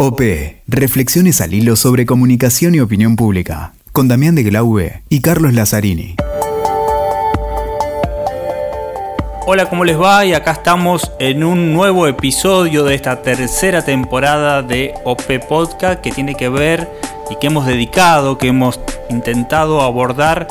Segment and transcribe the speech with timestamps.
[0.00, 0.20] OP,
[0.68, 6.14] Reflexiones al hilo sobre comunicación y opinión pública, con Damián de Glaube y Carlos Lazzarini.
[9.44, 10.24] Hola, ¿cómo les va?
[10.24, 16.12] Y acá estamos en un nuevo episodio de esta tercera temporada de OP Podcast que
[16.12, 16.88] tiene que ver
[17.28, 18.78] y que hemos dedicado, que hemos
[19.10, 20.46] intentado abordar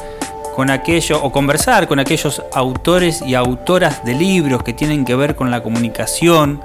[0.57, 5.35] con aquello o conversar con aquellos autores y autoras de libros que tienen que ver
[5.37, 6.61] con la comunicación,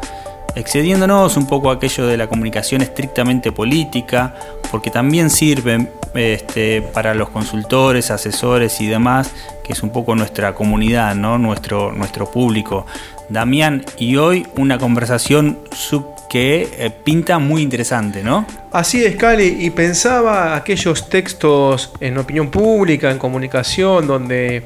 [0.55, 4.35] excediéndonos un poco aquello de la comunicación estrictamente política,
[4.71, 9.31] porque también sirve este, para los consultores, asesores y demás,
[9.65, 11.39] que es un poco nuestra comunidad, ¿no?
[11.39, 12.87] nuestro, nuestro público.
[13.29, 18.47] Damián, y hoy una conversación sub que eh, pinta muy interesante, ¿no?
[18.73, 24.63] Así es, Cali, y pensaba aquellos textos en opinión pública, en comunicación, donde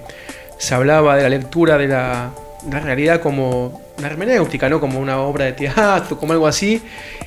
[0.58, 2.30] se hablaba de la lectura de la,
[2.70, 4.80] la realidad como una hermenéutica, ¿no?
[4.80, 6.82] Como una obra de teatro, como algo así.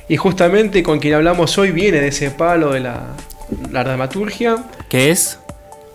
[0.08, 3.08] Y justamente con quien hablamos hoy viene de ese palo de la,
[3.70, 4.56] la dramaturgia.
[4.88, 5.38] ¿Qué es?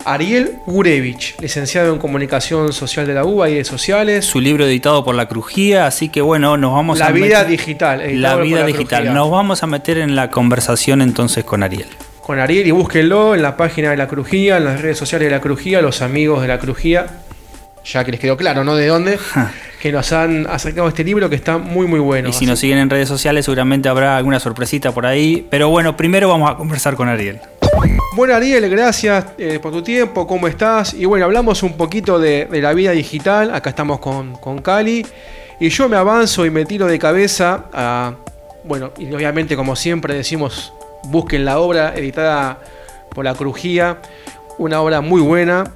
[0.05, 4.23] Ariel Gurevich, licenciado en Comunicación Social de la UBA y de Sociales.
[4.23, 8.21] Su libro editado por La Crujía, así que bueno, nos vamos la a vida digital.
[8.21, 9.11] La vida digital.
[9.13, 11.87] Nos vamos a meter en la conversación entonces con Ariel.
[12.21, 15.31] Con Ariel y búsquenlo en la página de La Crujía, en las redes sociales de
[15.31, 17.07] La Crujía, los amigos de La Crujía,
[17.83, 18.75] ya que les quedó claro, ¿no?
[18.75, 19.17] De dónde,
[19.85, 22.27] que nos han acercado este libro que está muy, muy bueno.
[22.27, 25.45] Y si nos siguen en redes sociales, seguramente habrá alguna sorpresita por ahí.
[25.51, 27.39] Pero bueno, primero vamos a conversar con Ariel.
[28.15, 30.95] Bueno, Ariel, gracias eh, por tu tiempo, ¿cómo estás?
[30.95, 33.53] Y bueno, hablamos un poquito de, de la vida digital.
[33.53, 35.05] Acá estamos con, con, Cali.
[35.59, 38.15] Y yo me avanzo y me tiro de cabeza a.
[38.63, 42.59] Bueno, y obviamente, como siempre decimos, busquen la obra editada
[43.13, 43.99] por la Crujía.
[44.57, 45.75] Una obra muy buena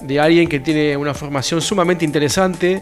[0.00, 2.80] de alguien que tiene una formación sumamente interesante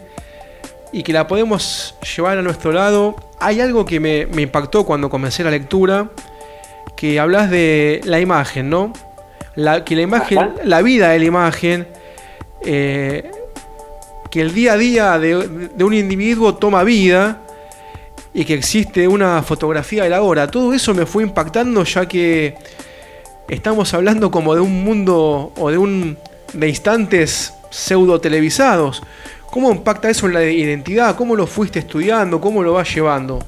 [0.93, 3.17] y que la podemos llevar a nuestro lado.
[3.41, 6.11] Hay algo que me, me impactó cuando comencé la lectura
[6.97, 8.93] que hablas de la imagen, ¿no?
[9.55, 10.51] La, que la imagen, Ajá.
[10.65, 11.87] la vida de la imagen,
[12.65, 13.31] eh,
[14.31, 17.41] que el día a día de, de, un individuo toma vida
[18.35, 20.51] y que existe una fotografía de la hora.
[20.51, 22.57] Todo eso me fue impactando ya que
[23.49, 26.19] estamos hablando como de un mundo o de un
[26.53, 29.03] de instantes pseudo televisados.
[29.51, 31.17] ¿Cómo impacta eso en la identidad?
[31.17, 32.41] ¿Cómo lo fuiste estudiando?
[32.41, 33.39] ¿Cómo lo vas llevando?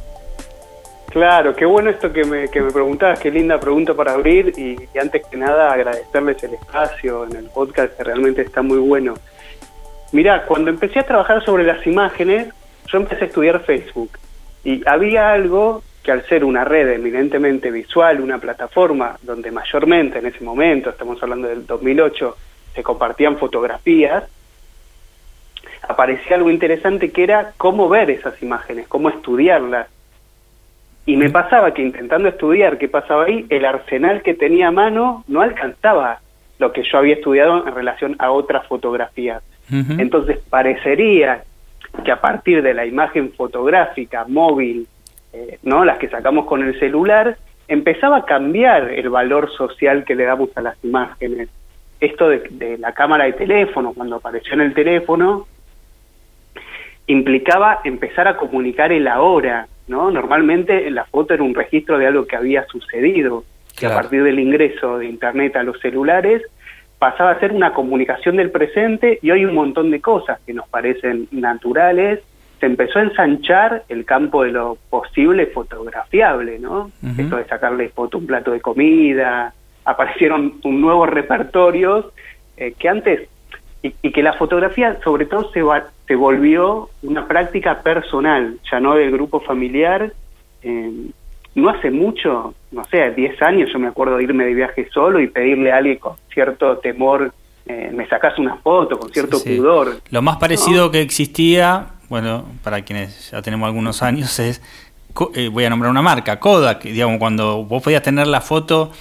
[1.11, 4.77] Claro, qué bueno esto que me, que me preguntabas, qué linda pregunta para abrir y,
[4.95, 9.15] y, antes que nada agradecerles el espacio en el podcast que realmente está muy bueno.
[10.13, 12.49] Mirá, cuando empecé a trabajar sobre las imágenes,
[12.87, 14.11] yo empecé a estudiar Facebook
[14.65, 20.27] y había algo que al ser una red eminentemente visual, una plataforma donde mayormente en
[20.27, 22.37] ese momento, estamos hablando del 2008,
[22.75, 24.25] se compartían fotografías,
[25.89, 29.89] aparecía algo interesante que era cómo ver esas imágenes, cómo estudiarlas
[31.07, 35.25] y me pasaba que intentando estudiar qué pasaba ahí, el arsenal que tenía a mano
[35.29, 36.21] no alcanzaba
[36.59, 39.43] lo que yo había estudiado en relación a otras fotografías.
[39.71, 40.01] Uh -huh.
[40.01, 41.43] Entonces parecería
[42.05, 44.87] que a partir de la imagen fotográfica móvil,
[45.33, 47.37] eh, no, las que sacamos con el celular,
[47.67, 51.49] empezaba a cambiar el valor social que le damos a las imágenes.
[51.99, 55.47] Esto de, de la cámara de teléfono, cuando apareció en el teléfono,
[57.11, 60.11] implicaba empezar a comunicar el ahora, ¿no?
[60.11, 63.45] Normalmente la foto era un registro de algo que había sucedido,
[63.75, 63.95] que claro.
[63.97, 66.43] a partir del ingreso de Internet a los celulares
[66.99, 70.69] pasaba a ser una comunicación del presente y hoy un montón de cosas que nos
[70.69, 72.21] parecen naturales.
[72.61, 76.91] Se empezó a ensanchar el campo de lo posible fotografiable, ¿no?
[77.03, 77.21] Uh -huh.
[77.21, 79.55] Esto de sacarle foto a un plato de comida,
[79.85, 82.05] aparecieron un nuevos repertorios
[82.57, 83.29] eh, que antes
[83.83, 88.81] y, y, que la fotografía sobre todo se, va, se volvió una práctica personal, ya
[88.81, 90.13] no del grupo familiar.
[90.63, 91.11] Eh,
[91.55, 95.21] no hace mucho, no sé, 10 años yo me acuerdo de irme de viaje solo
[95.21, 97.33] y pedirle a alguien con cierto temor,
[97.67, 99.57] eh, me sacas una foto, con cierto sí, sí.
[99.57, 100.01] pudor.
[100.11, 100.91] Lo más parecido ¿no?
[100.91, 104.63] que existía, bueno, para quienes ya tenemos algunos años, es
[105.35, 108.93] eh, voy a nombrar una marca, Kodak, digamos, cuando vos podías tener la foto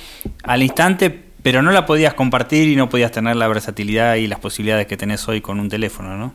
[0.43, 4.39] al instante, pero no la podías compartir y no podías tener la versatilidad y las
[4.39, 6.33] posibilidades que tenés hoy con un teléfono, ¿no?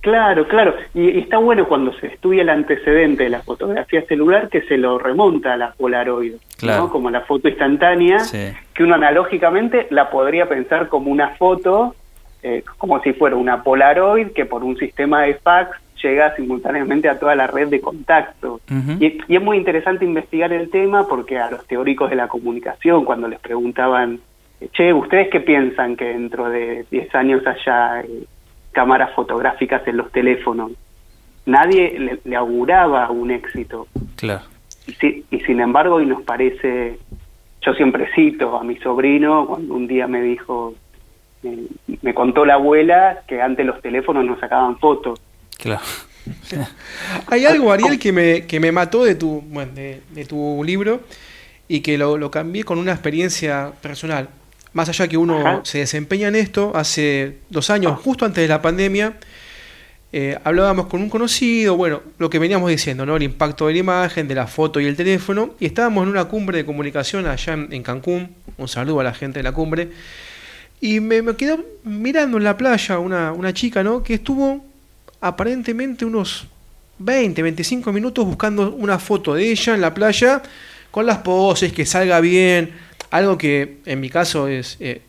[0.00, 0.74] Claro, claro.
[0.94, 4.78] Y, y, está bueno cuando se estudia el antecedente de la fotografía celular que se
[4.78, 6.84] lo remonta a la Polaroid, claro.
[6.84, 6.90] ¿no?
[6.90, 8.52] como la foto instantánea, sí.
[8.74, 11.96] que uno analógicamente la podría pensar como una foto,
[12.42, 17.18] eh, como si fuera una Polaroid que por un sistema de fax llega simultáneamente a
[17.18, 18.60] toda la red de contacto.
[18.70, 18.96] Uh -huh.
[19.00, 23.04] y, y, es muy interesante investigar el tema porque a los teóricos de la comunicación,
[23.04, 24.20] cuando les preguntaban,
[24.72, 28.00] che, ¿ustedes qué piensan que dentro de 10 años haya...
[28.00, 28.24] Eh,
[28.78, 30.70] cámaras fotográficas en los teléfonos.
[31.46, 33.88] Nadie le, le, auguraba un éxito.
[34.14, 34.42] Claro.
[34.86, 36.96] y sin embargo, y nos parece,
[37.62, 40.74] yo siempre cito a mi sobrino cuando un día me dijo,
[42.02, 45.20] me contó la abuela que antes los teléfonos no sacaban fotos.
[45.56, 45.82] Claro.
[47.26, 49.42] Hay algo, Ariel, que me, que me mató de tu,
[49.74, 51.00] de, tu libro
[51.66, 54.28] y que lo, lo, cambié con una experiencia personal.
[54.72, 58.60] Más allá que uno se desempeña en esto, hace dos años, justo antes de la
[58.60, 59.14] pandemia,
[60.10, 63.16] eh, hablábamos con un conocido, bueno, lo que veníamos diciendo, ¿no?
[63.16, 66.24] El impacto de la imagen, de la foto y el teléfono, y estábamos en una
[66.24, 69.90] cumbre de comunicación allá en, Cancún, un saludo a la gente de la cumbre,
[70.80, 74.02] y me, me quedó mirando en la playa una, una chica, ¿no?
[74.02, 74.64] Que estuvo
[75.20, 76.46] aparentemente unos
[76.98, 80.42] 20, 25 minutos buscando una foto de ella en la playa
[80.90, 82.72] con las poses, que salga bien,
[83.10, 85.02] algo que en mi caso es, eh,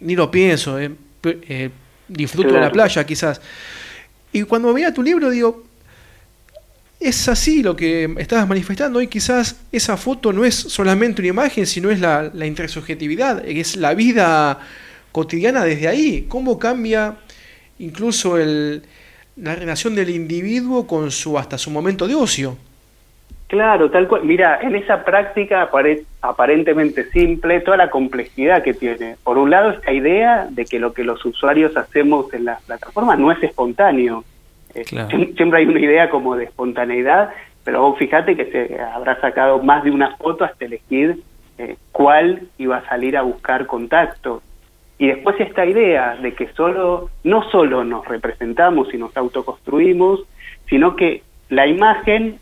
[0.00, 0.90] ni lo pienso, eh,
[1.22, 1.70] eh,
[2.08, 3.40] disfruto de la playa quizás.
[4.32, 5.64] Y cuando veía tu libro digo,
[6.98, 11.66] es así lo que estabas manifestando y quizás esa foto no es solamente una imagen,
[11.66, 14.60] sino es la, la intersubjetividad, es la vida
[15.10, 17.16] cotidiana desde ahí, cómo cambia
[17.78, 18.82] incluso el,
[19.36, 22.58] la relación del individuo con su hasta su momento de ocio.
[23.50, 24.22] Claro, tal cual.
[24.22, 25.68] Mira, en esa práctica
[26.22, 29.16] aparentemente simple, toda la complejidad que tiene.
[29.24, 33.18] Por un lado, esta idea de que lo que los usuarios hacemos en las plataformas
[33.18, 34.22] no es espontáneo.
[34.72, 37.30] Eh, siempre hay una idea como de espontaneidad,
[37.64, 41.18] pero vos fíjate que se habrá sacado más de una foto hasta elegir
[41.58, 44.44] eh, cuál iba a salir a buscar contacto.
[44.96, 50.20] Y después esta idea de que solo, no solo nos representamos y nos autoconstruimos,
[50.68, 52.38] sino que la imagen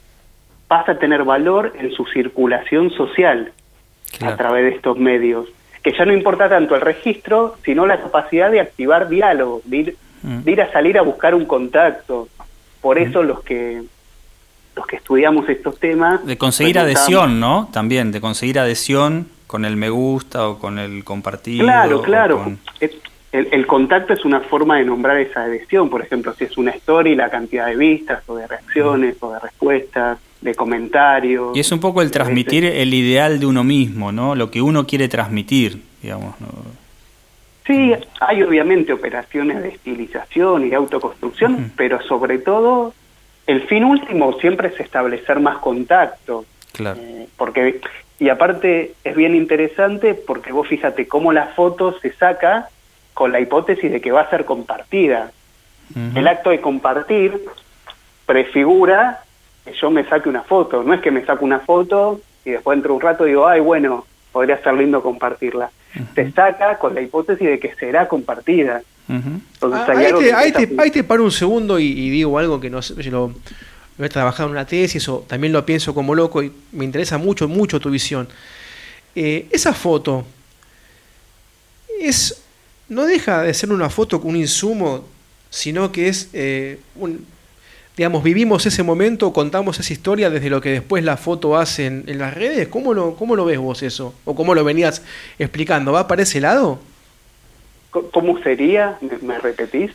[0.69, 3.53] pasa a tener valor en su circulación social
[4.20, 5.49] a través de estos medios.
[5.82, 9.97] Que ya no importa tanto el registro, sino la capacidad de activar diálogo, de ir,
[10.23, 10.49] mm.
[10.49, 12.29] ir a salir a buscar un contacto.
[12.81, 13.03] Por mm.
[13.03, 13.82] eso los que
[14.76, 16.25] los que estudiamos estos temas...
[16.25, 17.69] De conseguir adhesión, ¿no?
[17.73, 21.62] También, de conseguir adhesión con el me gusta o con el compartir.
[21.62, 22.53] Claro, claro.
[23.32, 27.14] El, contacto es una forma de nombrar esa adhesión, por ejemplo, si es una story,
[27.14, 31.56] la cantidad de vistas o de reacciones o de respuestas, de comentarios.
[31.56, 34.35] Y es un poco el transmitir el ideal de uno mismo, ¿no?
[34.35, 36.40] Lo que uno quiere transmitir, digamos.
[36.40, 36.49] ¿no?
[37.67, 42.94] Sí, hay obviamente operaciones de estilización y de autoconstrucción, pero sobre todo
[43.46, 46.44] el fin último siempre es establecer más contacto.
[46.73, 47.00] Claro.
[47.00, 47.81] Eh, porque
[48.19, 52.69] y aparte es bien interesante porque vos fíjate cómo la foto se saca
[53.14, 55.32] con la hipótesis de que va a ser compartida.
[56.14, 57.40] El acto de compartir
[58.26, 59.23] prefigura
[59.69, 60.82] que yo me saque una foto.
[60.82, 63.61] No es que me saque una foto y después dentro de un rato digo, ay,
[63.61, 65.70] bueno, podría ser lindo compartirla.
[66.15, 68.82] Se saca con la hipótesis de que será compartida.
[69.09, 73.32] Entonces, ah, ahí, te, paro un segundo y, digo algo que no sé, lo,
[73.99, 77.49] he trabajado en una tesis o también lo pienso como loco y me interesa mucho,
[77.49, 78.29] mucho tu visión.
[79.14, 80.26] Eh, esa foto
[82.00, 82.44] es,
[82.88, 85.05] no deja de ser una foto con un insumo,
[85.49, 87.26] sino que es eh, un,
[87.99, 92.19] digamos, vivimos ese momento, contamos esa historia desde lo que después la foto hace en,
[92.19, 92.69] las redes.
[92.69, 94.15] ¿Cómo lo, ¿Cómo lo ves vos eso?
[94.25, 95.03] ¿O cómo lo venías
[95.37, 95.91] explicando?
[95.91, 96.79] ¿Va para ese lado?
[97.91, 98.97] ¿Cómo sería?
[99.21, 99.91] ¿Me repetís?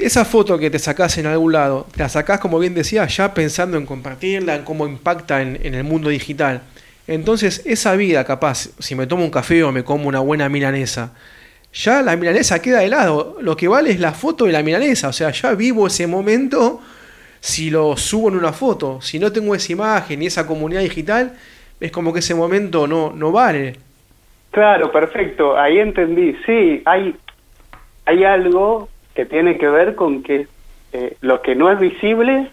[0.00, 3.34] esa foto que te sacás en algún lado, te la sacás, como bien decía, ya
[3.34, 6.62] pensando en compartirla, en cómo impacta en, el mundo digital.
[7.08, 11.12] Entonces, esa vida, capaz, si me tomo un café o me como una buena milanesa,
[11.72, 13.36] ya la milanesa queda de lado.
[13.40, 15.08] Lo que vale es la foto de la milanesa.
[15.08, 16.80] O sea, ya vivo ese momento
[17.44, 19.02] si lo subo en una foto.
[19.02, 21.34] Si no tengo esa imagen y esa comunidad digital,
[21.78, 23.74] es como que ese momento no, no vale.
[24.50, 25.54] Claro, perfecto.
[25.54, 26.34] Ahí entendí.
[26.46, 27.14] Sí, hay,
[28.06, 30.46] hay algo que tiene que ver con que
[30.94, 32.50] eh, lo que no es visible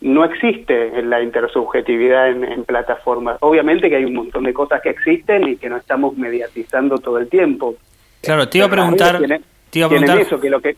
[0.00, 3.36] no existe en la intersubjetividad en, plataformas.
[3.40, 7.18] Obviamente que hay un montón de cosas que existen y que no estamos mediatizando todo
[7.18, 7.74] el tiempo.
[8.22, 9.18] Claro, te iba a preguntar,
[9.70, 10.20] te iba a preguntar...
[10.20, 10.76] eso, que lo que,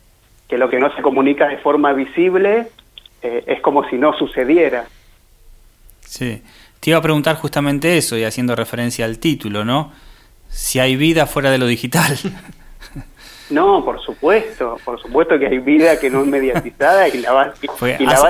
[0.48, 2.68] que lo que no se comunica de forma visible
[3.22, 4.86] eh, es como si no sucediera.
[6.00, 6.42] Sí,
[6.80, 9.92] te iba a preguntar justamente eso y haciendo referencia al título, ¿no?
[10.48, 12.18] Si hay vida fuera de lo digital.
[13.50, 17.52] No, por supuesto, por supuesto que hay vida que no es mediatizada y la va,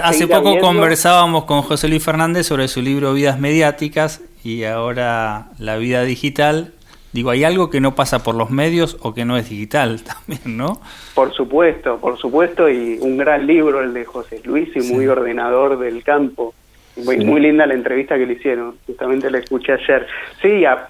[0.03, 5.77] hace, poco conversábamos con José Luis Fernández sobre su libro Vidas Mediáticas y ahora la
[5.77, 6.73] vida digital.
[7.13, 10.57] Digo, hay algo que no pasa por los medios o que no es digital también,
[10.57, 10.81] ¿no?
[11.15, 15.79] Por supuesto, por supuesto, y un gran libro el de José Luis y muy ordenador
[15.79, 16.55] del campo.
[16.97, 20.07] Muy, muy linda la entrevista que le hicieron, justamente la escuché ayer.
[20.43, 20.89] Sí, a,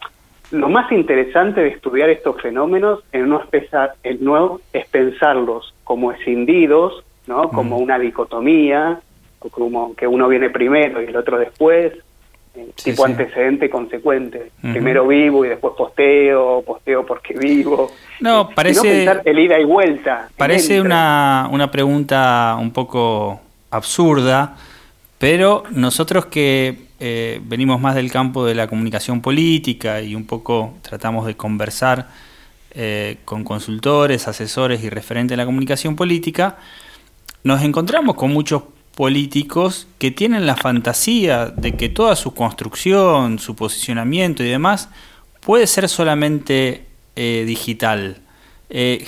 [0.53, 3.43] lo más interesante de estudiar estos fenómenos en no,
[4.03, 7.49] en no es pensarlos como escindidos, ¿no?
[7.49, 9.01] como una dicotomía,
[9.39, 11.95] como que uno viene primero y el otro después,
[12.83, 14.51] tipo antecedente consecuente.
[14.61, 17.91] Primero vivo y después posteo, posteo porque vivo.
[18.21, 19.07] No, parece...
[19.25, 20.29] el ida y vuelta.
[20.37, 23.41] Parece una, una pregunta un poco
[23.71, 24.57] absurda,
[25.19, 30.75] pero nosotros que eh, venimos más del campo de la comunicación política y un poco
[30.83, 32.09] tratamos de conversar
[32.75, 36.59] eh, con consultores, asesores y referentes de la comunicación política,
[37.45, 38.63] nos encontramos con muchos
[38.95, 44.89] políticos que tienen la fantasía de que toda su construcción, su posicionamiento y demás
[45.41, 48.19] puede ser solamente eh, digital.
[48.71, 49.07] Eh,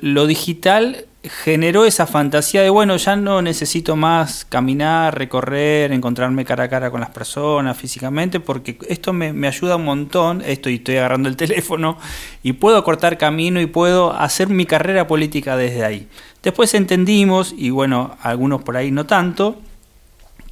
[0.00, 6.64] lo, digital generó esa fantasía de, bueno, ya no necesito más caminar, recorrer, encontrarme cara
[6.64, 10.76] a cara con las personas físicamente, porque esto me, me ayuda un montón, esto y
[10.76, 11.98] estoy agarrando el teléfono,
[12.42, 16.08] y puedo cortar camino y puedo hacer mi carrera política desde ahí.
[16.42, 19.60] Después entendimos, y bueno, algunos por ahí no tanto,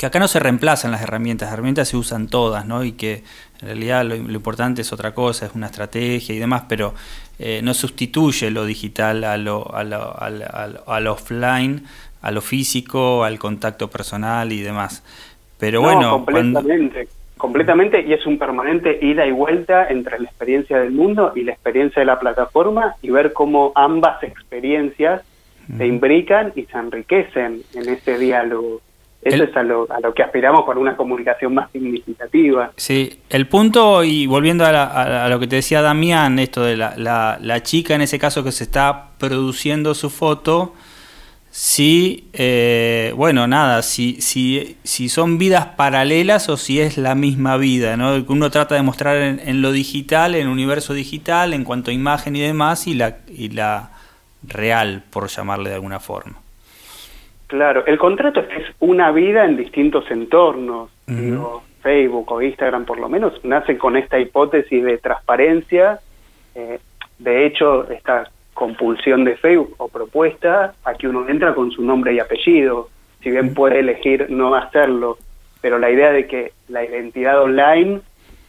[0.00, 2.84] que acá no se reemplazan las herramientas, las herramientas se usan todas, ¿no?
[2.84, 3.22] Y que
[3.60, 6.94] en realidad lo, importante es otra cosa, es una estrategia y demás, pero
[7.42, 11.84] eh, no sustituye lo digital a lo, a lo, al, offline,
[12.20, 15.02] a lo físico, al contacto personal y demás.
[15.58, 20.90] Pero bueno, completamente, completamente, y es un permanente ida y vuelta entre la experiencia del
[20.90, 25.22] mundo y la experiencia de la plataforma y ver cómo ambas experiencias
[25.78, 28.82] se imbrican y se enriquecen en ese diálogo.
[29.22, 32.72] Eso es a lo, a lo, que aspiramos por una comunicación más significativa.
[32.76, 37.62] Sí, el punto, y volviendo a, lo que te decía Damián, esto de la, la,
[37.62, 40.72] chica en ese caso que se está produciendo su foto,
[41.50, 47.58] si, eh, bueno, nada, si, si, si son vidas paralelas o si es la misma
[47.58, 48.24] vida, ¿no?
[48.26, 51.94] Uno trata de mostrar en, en lo digital, en el universo digital, en cuanto a
[51.94, 53.90] imagen y demás, y la, y la
[54.42, 56.39] real, por llamarle de alguna forma.
[57.50, 60.88] Claro, el contrato es una vida en distintos entornos.
[61.82, 65.98] Facebook o Instagram por lo menos nace con esta hipótesis de transparencia.
[66.54, 66.78] Eh,
[67.18, 72.14] de hecho, esta compulsión de Facebook o propuesta a que uno entra con su nombre
[72.14, 72.88] y apellido,
[73.20, 75.18] si bien puede elegir no hacerlo,
[75.60, 78.00] pero la idea de que la identidad online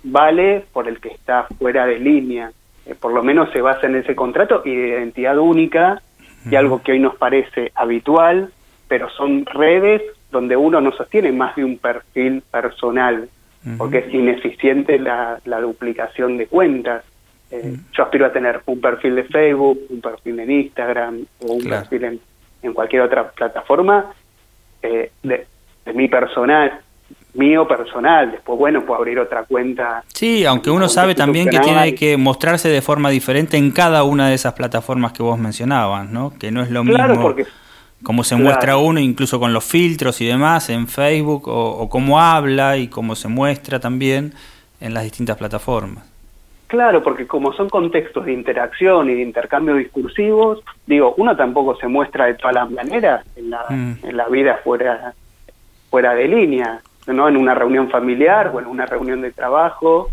[0.03, 2.51] vale por el que está fuera de línea.
[2.85, 6.03] Eh, por lo menos se basa en ese contrato y de identidad única,
[6.45, 8.51] y algo que hoy nos parece habitual,
[8.91, 13.29] pero son redes donde uno no sostiene más de un perfil personal,
[13.77, 17.05] porque es ineficiente la, duplicación de cuentas.
[17.51, 21.63] Eh, yo aspiro a tener un perfil de Facebook, un perfil en Instagram o un
[21.63, 22.19] perfil
[22.61, 24.07] en, cualquier otra plataforma
[24.81, 25.47] eh, de,
[25.85, 26.81] de mi personal
[27.33, 28.31] mío personal.
[28.31, 30.03] Después, bueno, puedo abrir otra cuenta.
[30.13, 34.27] Sí, aunque uno sabe también que tiene que mostrarse de forma diferente en cada una
[34.27, 36.33] de esas plataformas que vos mencionabas, ¿no?
[36.37, 37.45] Que no es lo mismo porque,
[38.03, 42.77] como se muestra uno, incluso con los filtros y demás en Facebook, o, cómo habla
[42.77, 44.33] y cómo se muestra también
[44.79, 46.09] en las distintas plataformas.
[46.67, 51.87] Claro, porque como son contextos de interacción y de intercambio discursivos, digo, uno tampoco se
[51.87, 53.97] muestra de todas las maneras en la, mm.
[54.03, 55.13] en la vida fuera,
[55.89, 56.81] fuera de línea.
[57.07, 57.27] ¿no?
[57.27, 60.09] en una reunión familiar o en una reunión de trabajo,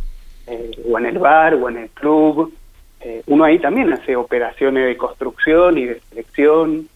[0.46, 2.52] eh, o en el bar o en el club.
[3.00, 6.88] Eh, uno ahí también hace operaciones de construcción y de selección.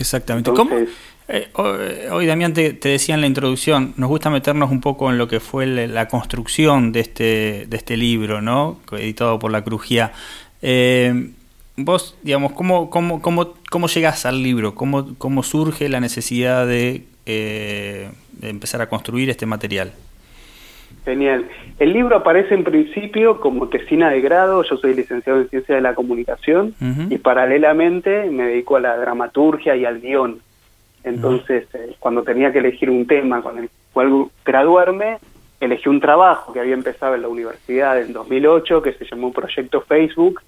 [0.00, 0.50] Exactamente.
[1.28, 5.28] Eh, hoy, Damián, te, decía en la introducción, nos gusta meternos un poco en lo
[5.28, 8.80] que fue la construcción de este, de este libro, ¿no?
[8.90, 10.12] editado por la Crujía.
[11.76, 14.74] vos, digamos, ¿cómo, cómo, cómo, cómo llegás al libro?
[14.74, 18.10] ¿Cómo, ¿Cómo surge la necesidad de eh,
[18.42, 19.92] empezar a construir este material.
[21.04, 21.48] Genial.
[21.78, 25.80] El libro aparece en principio como tesina de grado, yo soy licenciado en Ciencia de
[25.80, 26.74] la Comunicación
[27.08, 30.40] y paralelamente me dedico a la dramaturgia y al guion.
[31.02, 35.16] Entonces, eh, cuando tenía que elegir un tema con el cual graduarme,
[35.58, 39.80] elegí un trabajo que había empezado en la universidad en 2008 que se llamó Proyecto
[39.80, 40.42] Facebook,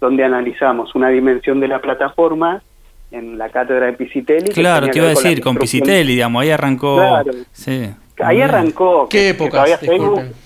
[0.00, 2.62] donde analizamos una dimensión de la plataforma
[3.10, 4.50] en la cátedra de Pisitelli.
[4.52, 6.96] Claro, te iba a decir, con, Pisitelli, digamos, ahí arrancó.
[6.96, 7.32] Claro.
[7.52, 7.90] Sí.
[8.18, 9.08] Ahí arrancó.
[9.08, 9.64] ¿Qué época?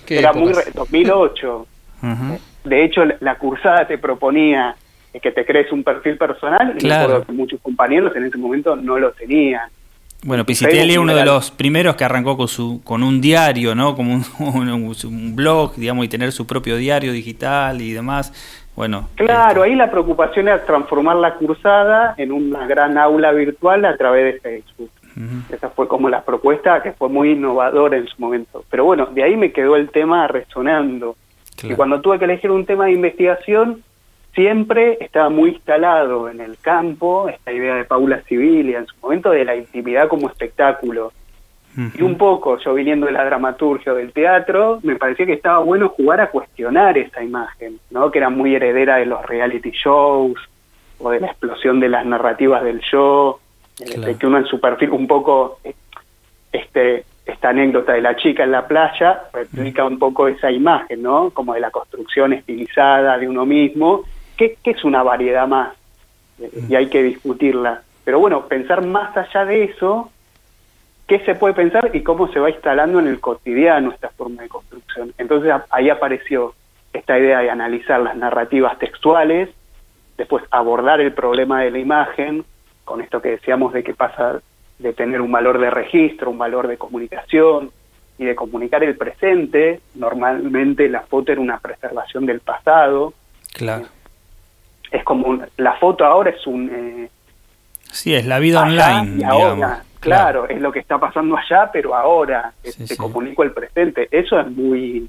[0.09, 1.67] era muy 2008.
[2.65, 4.77] De hecho, la cursada te proponía
[5.19, 7.25] que te crees un perfil personal y claro.
[7.25, 9.69] que muchos compañeros en ese momento no lo tenían.
[10.23, 13.97] Bueno, Pisitelli es uno de los primeros que arrancó con su con un diario, ¿no?
[13.97, 18.33] Como un, un, blog, digamos, y tener su propio diario digital y demás.
[18.77, 19.09] Bueno.
[19.17, 24.35] Claro, ahí la preocupación era transformar la cursada en una gran aula virtual a través
[24.35, 24.91] de Facebook.
[25.51, 28.65] Esa fue como la propuesta que fue muy innovadora en su momento.
[28.71, 31.17] Pero bueno, de ahí me quedó el tema resonando.
[31.63, 33.83] Y cuando tuve que elegir un tema de investigación,
[34.35, 38.95] siempre estaba muy instalado en el campo esta idea de Paula Civil y en su
[39.03, 41.13] momento de la intimidad como espectáculo.
[41.95, 45.91] Y un poco, yo viniendo de la dramaturgia del teatro, me parecía que estaba bueno
[45.91, 48.11] jugar a cuestionar esa imagen, ¿no?
[48.11, 50.39] que era muy heredera de los reality shows
[50.99, 53.39] o de la explosión de las narrativas del show,
[53.79, 55.61] este, que uno en su perfil un poco,
[56.53, 61.31] este esta anécdota de la chica en la playa replica un poco esa imagen, ¿no?
[61.31, 64.03] Como de la construcción estilizada de uno mismo,
[64.37, 65.75] que, que es una variedad más
[66.69, 67.83] y hay que discutirla.
[68.05, 70.11] Pero bueno, pensar más allá de eso
[71.07, 74.49] qué se puede pensar y cómo se va instalando en el cotidiano esta forma de
[74.49, 75.13] construcción.
[75.19, 76.55] Entonces ahí apareció
[76.93, 79.51] esta idea de analizar las narrativas textuales,
[80.17, 82.45] después abordar el problema de la imagen,
[82.91, 84.41] con esto que decíamos de que pasa
[84.81, 87.71] de tener un valor de registro, un valor de comunicación
[88.19, 89.81] y de comunicar el presente.
[89.95, 93.15] Normalmente la foto era una preservación del pasado.
[93.53, 93.87] Claro.
[94.91, 96.69] Es como la foto ahora es un...
[96.69, 97.11] Eh,
[97.93, 99.21] sí, es la vida online.
[99.21, 104.09] Y ahora, Claro, es lo que está pasando allá, pero ahora se comunica el presente.
[104.11, 105.09] Eso es muy,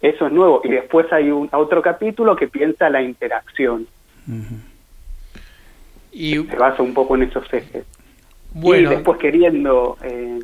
[0.00, 0.60] eso es nuevo.
[0.62, 3.88] Y después hay un otro capítulo que piensa la interacción.
[6.12, 7.84] Y se basa un poco en esos ejes.
[8.52, 8.90] Bueno.
[8.90, 10.40] Y después queriendo eh,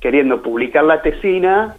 [0.00, 1.76] queriendo publicar la tesina,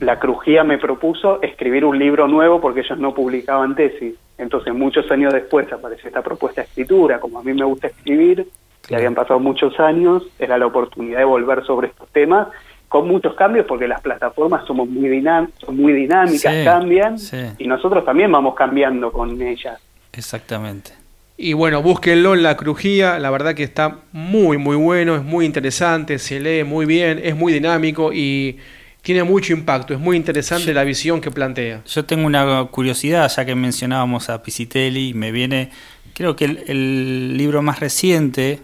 [0.00, 4.14] la Crujía me propuso escribir un libro nuevo porque ellos no publicaban tesis.
[4.36, 7.20] Entonces, muchos años después apareció esta propuesta de escritura.
[7.20, 8.48] Como a mí me gusta escribir,
[8.86, 12.48] que habían pasado muchos años, era la oportunidad de volver sobre estos temas
[12.88, 15.24] con muchos cambios porque las plataformas somos muy,
[15.56, 17.16] son muy dinámicas, cambian
[17.56, 19.80] y nosotros también vamos cambiando con ellas.
[20.12, 21.01] Exactamente.
[21.36, 25.46] Y bueno, búsquenlo en la crujía, la verdad que está muy muy bueno, es muy
[25.46, 28.58] interesante, se lee muy bien, es muy dinámico y
[29.00, 31.82] tiene mucho impacto, es muy interesante la visión que plantea.
[31.86, 35.70] Yo tengo una curiosidad, ya que mencionábamos a Pisitelli, me viene,
[36.14, 38.60] creo que el libro más reciente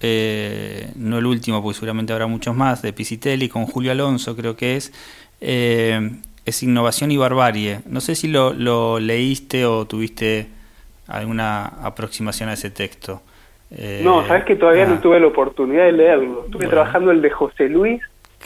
[0.00, 4.56] eh, no el último, porque seguramente habrá muchos más, de Pisitelli con Julio Alonso, creo
[4.56, 4.92] que es,
[5.40, 6.10] eh,
[6.44, 7.80] es Innovación y Barbarie.
[7.86, 10.48] No sé si lo, leíste o tuviste
[11.08, 13.22] alguna aproximación a ese texto.
[13.70, 15.00] Eh, no, sabes que todavía no ah.
[15.02, 16.44] tuve la oportunidad de leerlo.
[16.44, 18.02] Estuve trabajando el de José Luis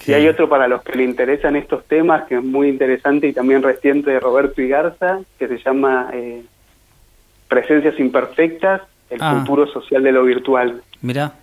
[0.07, 3.33] y hay otro para los que le interesan estos temas que es muy interesante y
[3.33, 6.11] también reciente de Roberto Igarza, que se llama
[7.49, 9.37] Presencias Imperfectas, el ah.
[9.39, 10.83] futuro social de lo virtual.
[11.03, 11.35] Mira.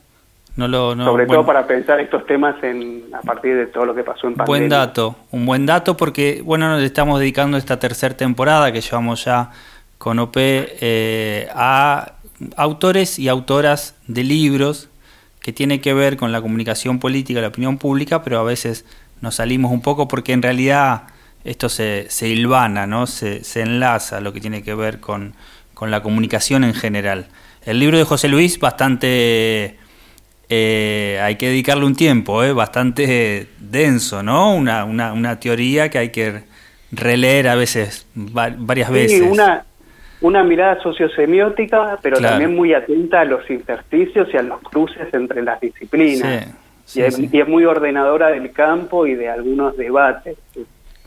[0.55, 0.67] No
[1.05, 4.34] Sobre todo para pensar estos temas en, a partir de todo lo que pasó en
[4.34, 4.45] pandemia.
[4.45, 9.23] Buen dato, un buen dato porque, bueno, nos estamos dedicando esta tercera temporada que llevamos
[9.23, 9.51] ya
[10.00, 12.14] con OP eh, a
[12.56, 14.90] autores y autoras de libros
[15.42, 18.86] que tiene que ver con la comunicación política, la opinión pública, pero a veces
[19.22, 21.04] nos salimos un poco porque en realidad
[21.44, 23.06] esto se, se hilvana, ¿no?
[23.06, 25.36] se, se enlaza lo que tiene que ver con,
[25.74, 27.28] con la comunicación en general.
[27.66, 29.78] El libro de José Luis, bastante
[30.50, 34.56] eh, hay que dedicarle un tiempo, eh, bastante denso, ¿no?
[34.56, 36.44] Una, una, una, teoría que hay que
[36.92, 39.22] releer a veces, varias veces.
[39.30, 39.66] Una,
[40.21, 45.41] una mirada sociosemiótica, pero también muy atenta a los intersticios y a los cruces entre
[45.43, 46.47] las disciplinas.
[46.93, 50.38] y, es, muy ordenadora del campo y de algunos debates,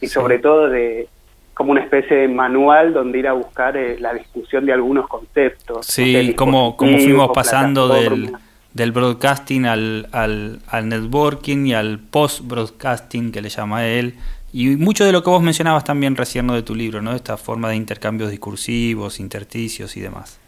[0.01, 1.09] y sobre todo de
[1.55, 5.87] como una especie de manual donde ir a buscar eh, la discusión de algunos conceptos.
[5.87, 8.33] Sí, como, como fuimos pasando del
[8.75, 14.15] del broadcasting al, al, al networking y al post-broadcasting que le llama él.
[14.53, 17.13] Y mucho de lo que vos mencionabas también recién de tu libro, ¿no?
[17.13, 20.39] Esta forma de intercambios discursivos, intersticios y demás.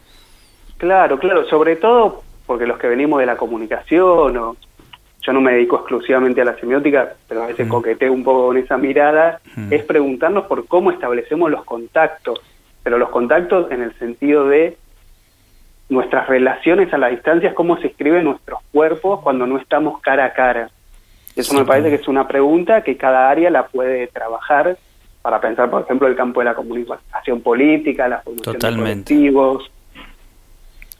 [0.77, 4.55] Claro, claro, sobre todo porque los que venimos de la comunicación, o
[5.21, 7.69] yo no me dedico exclusivamente a la semiótica, pero a veces mm.
[7.69, 9.73] coqueteo un poco con esa mirada, mm.
[9.73, 12.39] es preguntarnos por cómo establecemos los contactos,
[12.83, 14.77] pero los contactos en el sentido de
[15.89, 20.25] nuestras relaciones a la distancia, es cómo se escriben nuestros cuerpos cuando no estamos cara
[20.25, 20.69] a cara.
[21.35, 24.77] Eso me parece que es una pregunta que cada área la puede trabajar
[25.21, 29.13] para pensar, por ejemplo, el campo de la comunicación política, la formación Totalmente.
[29.13, 29.71] de colectivos.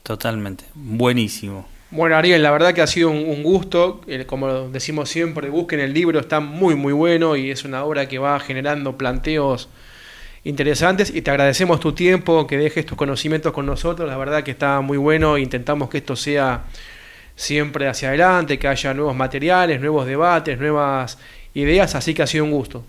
[0.04, 0.65] Totalmente.
[0.74, 1.65] Buenísimo.
[1.91, 4.02] Bueno, Ariel, la verdad que ha sido un, gusto.
[4.26, 8.17] Como decimos siempre, busquen el libro, está muy, muy bueno y es una obra que
[8.17, 9.69] va generando planteos
[10.43, 14.52] interesantes y te agradecemos tu tiempo, que dejes tus conocimientos con nosotros, la verdad que
[14.52, 16.65] está muy bueno, intentamos que esto sea
[17.36, 21.17] siempre hacia adelante, que haya nuevos materiales, nuevos debates, nuevas
[21.54, 22.84] ideas, así que ha sido un gusto.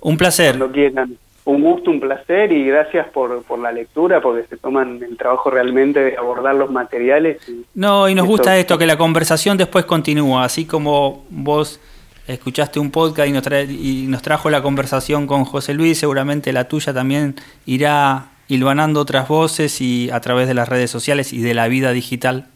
[0.00, 0.56] Un placer.
[0.56, 1.16] Cuando quieran.
[1.46, 5.50] Un gusto, un placer y gracias por, por la lectura, porque se toman el trabajo
[5.50, 7.38] realmente de abordar los materiales.
[7.74, 11.80] no, y nos gusta esto, que la conversación después continúa, así como vos
[12.26, 16.68] escuchaste un podcast y nos, y nos trajo la conversación con José Luis, seguramente la
[16.68, 17.34] tuya también
[17.66, 21.92] irá hilvanando otras voces y a través de las redes sociales y de la vida
[21.92, 22.46] digital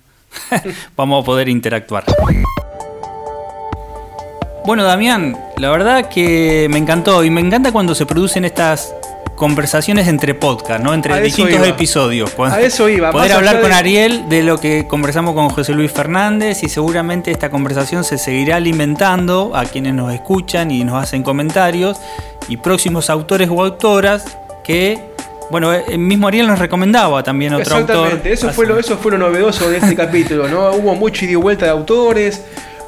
[0.96, 2.04] vamos a poder interactuar.
[4.66, 8.94] Bueno, Damián, la verdad que me encantó y me encanta cuando se producen estas
[9.36, 10.94] conversaciones entre podcast, ¿no?
[10.94, 12.32] Entre distintos episodios.
[12.38, 13.10] A eso iba.
[13.10, 17.50] Poder hablar con Ariel de lo que conversamos con José Luis Fernández y seguramente esta
[17.50, 22.00] conversación se seguirá alimentando a quienes nos escuchan y nos hacen comentarios
[22.48, 25.13] y próximos autores o autoras que
[25.50, 28.20] bueno, el mismo Ariel nos recomendaba también otro autor.
[28.24, 30.70] eso fue, lo, eso fue lo novedoso de este capítulo, ¿no?
[30.72, 32.42] Hubo mucho ida y vuelta de autores,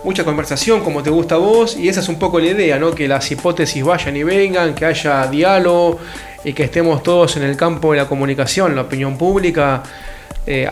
[0.05, 2.93] mucha conversación como te gusta a vos, y esa es un poco la idea, ¿no?
[2.93, 5.99] Que las hipótesis vayan y vengan, que haya diálogo
[6.45, 9.83] y que estemos todos en el campo de la comunicación, la opinión pública,
[10.47, 10.69] eh,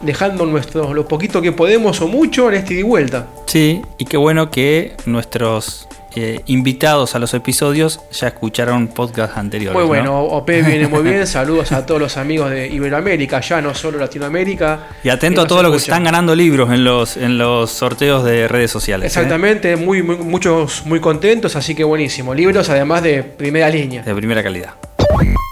[0.00, 3.26] dejando nuestros, lo poquito que podemos o mucho en este ida y vuelta.
[3.46, 9.74] Sí, y qué bueno que nuestros eh, invitados a los episodios ya escucharon podcast anteriores.
[9.76, 11.26] Muy bueno, OP viene muy bien.
[11.34, 14.88] Saludos a todos los amigos de Iberoamérica, ya no solo Latinoamérica.
[15.02, 18.48] Y atento a todos los que están ganando libros en los, en los sorteos de
[18.48, 19.04] redes sociales.
[19.04, 19.06] ¿eh?
[19.06, 22.34] Exactamente, muy, muchos muy contentos, así que buenísimo.
[22.34, 24.02] Libros además de primera línea.
[24.02, 24.74] De primera calidad.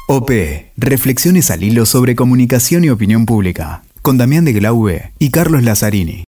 [0.09, 0.31] OP,
[0.77, 6.25] reflexiones al hilo sobre comunicación y opinión pública, con Damián de Glaube y Carlos Lazzarini.